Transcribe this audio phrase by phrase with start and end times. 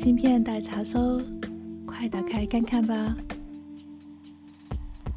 [0.00, 1.20] 信片待查收，
[1.84, 3.16] 快打开看看吧。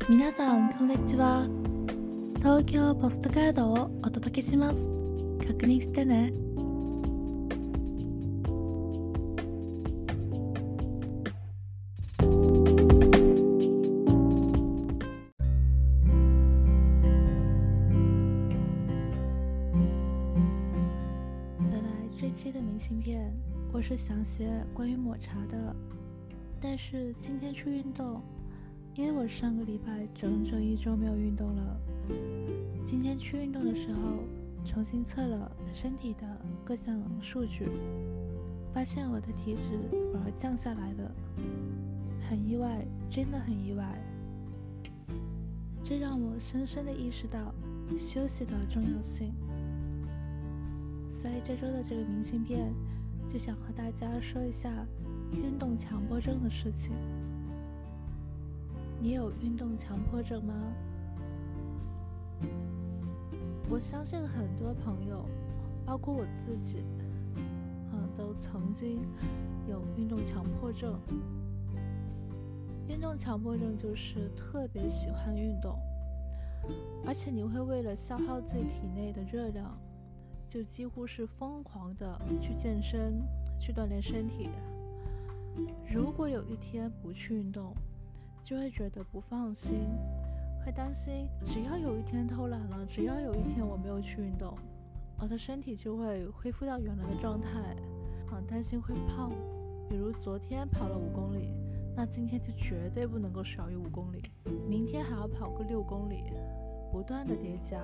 [0.09, 1.47] 皆さんこんにちは。
[2.37, 4.89] 東京ポストカードをお届けします。
[5.47, 6.33] 確認してね。
[21.59, 23.31] 本来这期的明信片
[23.73, 25.75] 我是想写关于抹茶的，
[26.59, 28.21] 但是今天去运动，
[28.95, 31.79] 因为我上个礼拜整整一周没有运动了。
[32.85, 34.19] 今天去运动的时候，
[34.65, 36.27] 重新测了身体的
[36.65, 37.69] 各项数据，
[38.73, 39.69] 发现我的体脂
[40.11, 41.11] 反而降下来了，
[42.29, 43.97] 很意外，真的很意外。
[45.81, 47.53] 这让我深深的意识到
[47.97, 49.33] 休息的重要性。
[51.09, 52.73] 所以这周的这个明信片，
[53.31, 54.69] 就想和大家说一下
[55.31, 56.91] 运动强迫症的事情。
[58.99, 60.53] 你有运动强迫症吗？
[63.69, 65.23] 我相信很多朋友，
[65.85, 66.83] 包括我自己，
[67.93, 68.99] 嗯，都曾经
[69.65, 70.99] 有运动强迫症。
[72.89, 75.79] 运动强迫症就是特别喜欢运动，
[77.07, 79.73] 而且你会为了消耗自己体内的热量。
[80.51, 83.23] 就几乎是疯狂的去健身，
[83.57, 84.49] 去锻炼身体。
[85.89, 87.73] 如果有一天不去运动，
[88.43, 89.87] 就会觉得不放心，
[90.65, 94.53] 会担心只要有一天偷懒了，只要有一天我没有去运动，
[95.21, 97.47] 我的身体就会恢复到原来的状态。
[98.29, 99.31] 啊，担心会胖，
[99.89, 101.53] 比如昨天跑了五公里，
[101.95, 104.21] 那今天就绝对不能够少于五公里，
[104.67, 106.25] 明天还要跑个六公里，
[106.91, 107.81] 不断的叠加。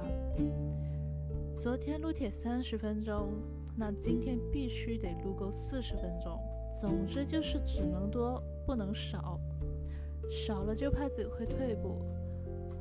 [1.59, 3.33] 昨天撸铁三十分钟，
[3.75, 6.39] 那今天必须得撸够四十分钟。
[6.79, 9.39] 总之就是只能多不能少，
[10.29, 11.99] 少了就怕自己会退步，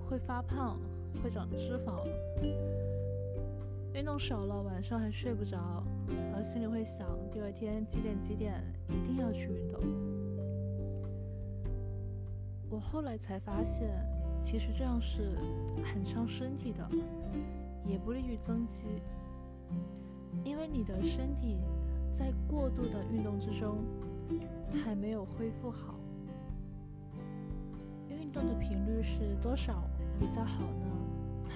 [0.07, 0.79] 会发胖，
[1.23, 2.07] 会长脂肪。
[3.95, 5.83] 运动少了晚上还睡不着，
[6.31, 9.81] 然后心里会想第二天几点几点一定要去运动。
[12.69, 13.89] 我后来才发现，
[14.39, 15.35] 其实这样是
[15.83, 16.87] 很伤身体的。
[17.89, 18.85] 也不利于增肌，
[20.45, 21.57] 因为你的身体
[22.11, 23.85] 在过度的运动之中
[24.85, 25.95] 还没有恢复好。
[28.09, 29.85] 运动的频率是多少
[30.19, 30.87] 比较好呢？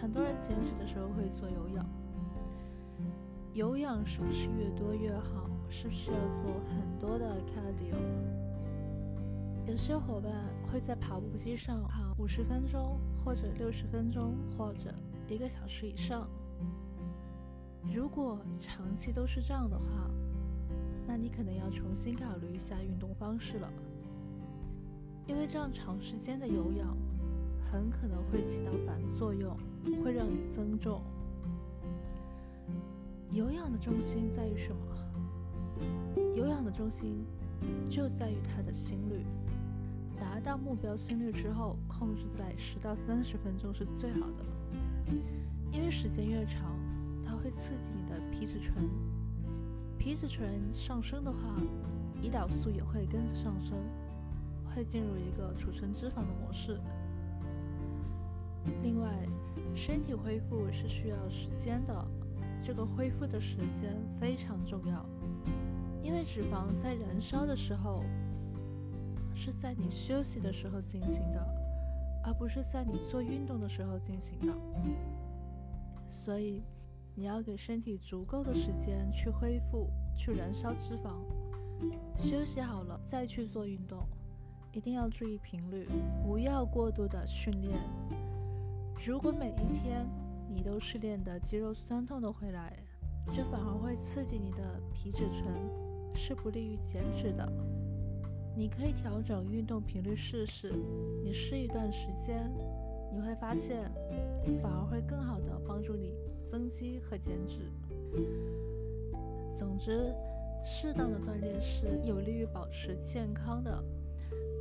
[0.00, 1.86] 很多人减脂的时候会做有氧，
[3.52, 5.50] 有氧是不是越多越好？
[5.69, 7.94] 是不是要做很多的 cardio？
[9.66, 10.32] 有些伙伴
[10.70, 14.92] 会在跑步机上跑五十分钟，或者六十分钟，或者。
[15.34, 16.28] 一个小时以上，
[17.94, 20.10] 如果长期都是这样的话，
[21.06, 23.72] 那你可能要重新考虑一下运动方式了。
[25.26, 26.96] 因为这样长时间的有氧，
[27.70, 29.56] 很可能会起到反作用，
[30.02, 31.00] 会让你增重。
[33.30, 34.82] 有氧的重心在于什么？
[36.34, 37.24] 有氧的重心
[37.88, 39.24] 就在于它的心率。
[40.20, 44.44] 达到目标心率之后，控制在十到三十分钟是最好的。
[45.72, 46.78] 因为时间越长，
[47.25, 48.88] 它会刺激你的皮质醇，
[49.98, 51.38] 皮质醇上升的话，
[52.22, 53.78] 胰岛素也会跟着上升，
[54.75, 56.78] 会进入一个储存脂肪的模式。
[58.82, 59.08] 另外，
[59.75, 62.06] 身体恢复是需要时间的，
[62.62, 65.04] 这个恢复的时间非常重要，
[66.02, 68.04] 因为脂肪在燃烧的时候，
[69.40, 71.56] 是在你休息的时候进行的。
[72.22, 74.52] 而不是在你做运动的时候进行的，
[76.06, 76.62] 所以
[77.14, 81.14] 你要给身体足够的时间去恢复、去燃烧脂肪，
[82.18, 84.06] 休息好了再去做运动，
[84.70, 85.88] 一定要注意频率，
[86.22, 87.74] 不要过度的训练。
[89.02, 90.06] 如果每一天
[90.46, 92.76] 你都是练的肌肉酸痛的回来，
[93.34, 95.54] 这反而会刺激你的皮质醇，
[96.14, 97.50] 是不利于减脂的。
[98.56, 100.73] 你可以调整运动频率试试，
[101.25, 102.50] 你试一段时间，
[103.12, 103.91] 你会发现
[104.62, 106.14] 反而会更好的帮助你
[106.44, 107.70] 增肌和减脂。
[109.56, 110.12] 总之，
[110.64, 113.82] 适当的锻炼是有利于保持健康的，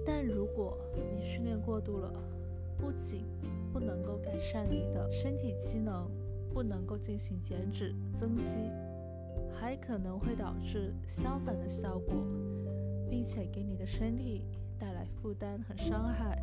[0.05, 0.77] 但如果
[1.13, 2.13] 你训练过度了，
[2.77, 3.25] 不仅
[3.73, 6.09] 不能够改善你的身体机能，
[6.53, 8.71] 不能够进行减脂增肌，
[9.51, 12.13] 还可能会导致相反的效果。
[13.09, 14.43] 并且给你的身体
[14.79, 16.37] 带来负担和伤害。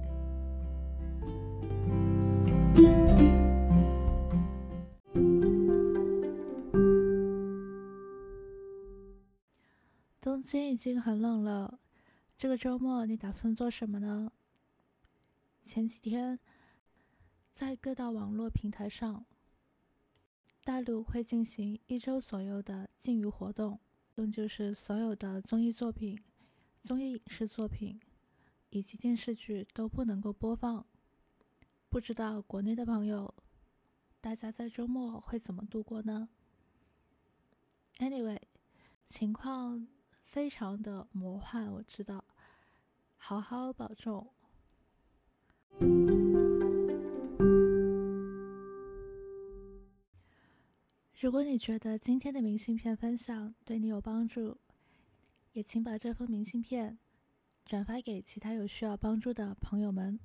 [10.20, 11.78] 东京已经很冷了，
[12.36, 14.32] 这个周末你打算做什么呢？
[15.62, 16.38] 前几天，
[17.52, 19.24] 在各大网络平台上，
[20.62, 23.80] 大陆会进行一周左右的禁娱活动，
[24.30, 26.18] 就是所有的综艺作品、
[26.86, 27.98] 综艺影视作品
[28.70, 30.86] 以及电视剧都不能够播放。
[31.88, 33.34] 不知道国内的朋友，
[34.20, 36.28] 大家在周末会怎么度过呢
[37.96, 38.40] ？Anyway，
[39.08, 39.88] 情况
[40.22, 42.24] 非常的魔幻，我知道，
[43.16, 44.32] 好好保重。
[51.18, 54.58] 如果你觉得今天的明信片分享对你有帮助，
[55.55, 56.97] 也请把这封明信片
[57.65, 60.19] 转发给其他有需要帮助的朋友们。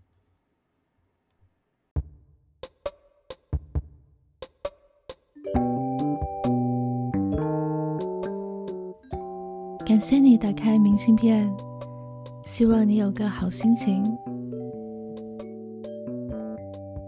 [9.85, 11.49] 感谢你打开明信片，
[12.45, 14.05] 希望你有个好心情。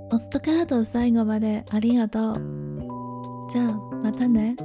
[0.08, 3.49] ポストカード最後までありがとう。
[3.50, 3.72] じゃあ、
[4.02, 4.56] またね。